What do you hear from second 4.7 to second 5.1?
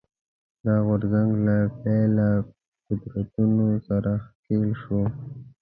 شو